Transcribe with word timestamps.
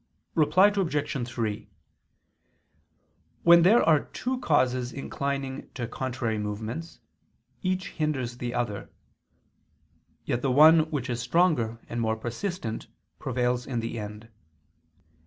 Reply 0.33 0.69
Obj. 0.75 1.27
3: 1.27 1.69
When 3.43 3.61
there 3.61 3.83
are 3.83 4.05
two 4.05 4.39
causes 4.39 4.91
inclining 4.91 5.69
to 5.75 5.87
contrary 5.87 6.39
movements, 6.39 7.01
each 7.61 7.89
hinders 7.91 8.39
the 8.39 8.55
other; 8.55 8.89
yet 10.25 10.41
the 10.41 10.49
one 10.49 10.89
which 10.89 11.07
is 11.07 11.19
stronger 11.19 11.77
and 11.87 12.01
more 12.01 12.15
persistent, 12.15 12.87
prevails 13.19 13.67
in 13.67 13.79
the 13.79 13.99
end. 13.99 14.27